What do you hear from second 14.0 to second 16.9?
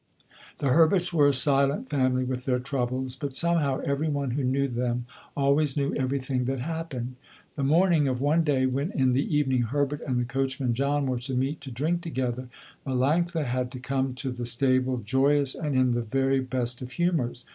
to the stable joyous and in the very best